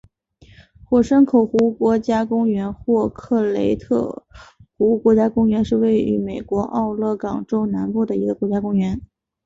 [0.83, 4.25] 火山口湖国家公园或克雷特
[4.75, 8.99] 湖国家公园是位于美国奥勒冈州南部的一个国家公园。